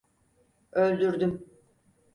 Öldürdüm. 0.71 1.45